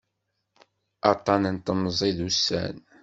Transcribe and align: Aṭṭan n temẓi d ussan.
Aṭṭan 1.11 1.41
n 1.55 1.57
temẓi 1.65 2.11
d 2.17 2.19
ussan. 2.27 2.77